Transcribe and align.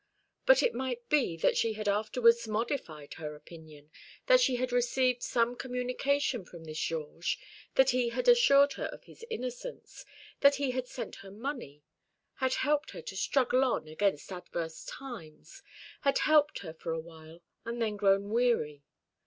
But 0.47 0.63
it 0.63 0.73
might 0.73 1.07
be 1.09 1.37
that 1.37 1.55
she 1.55 1.73
had 1.73 1.87
afterwards 1.87 2.47
modified 2.47 3.13
her 3.17 3.35
opinion, 3.35 3.91
that 4.25 4.39
she 4.41 4.55
had 4.55 4.71
received 4.71 5.21
some 5.21 5.55
communication 5.55 6.43
from 6.43 6.63
this 6.63 6.79
Georges, 6.79 7.37
that 7.75 7.91
he 7.91 8.09
had 8.09 8.27
assured 8.27 8.73
her 8.73 8.85
of 8.87 9.03
his 9.03 9.23
innocence, 9.29 10.03
that 10.39 10.55
he 10.55 10.71
had 10.71 10.87
sent 10.87 11.17
her 11.17 11.29
money, 11.29 11.83
had 12.37 12.55
helped 12.55 12.89
her 12.89 13.01
to 13.03 13.15
struggle 13.15 13.63
on 13.63 13.87
against 13.87 14.31
adverse 14.31 14.85
times, 14.85 15.61
had 15.99 16.17
helped 16.17 16.57
her 16.65 16.73
for 16.73 16.91
a 16.93 16.99
while, 16.99 17.43
and 17.63 17.79
then 17.79 17.95
grown 17.95 18.31
weary. 18.31 18.81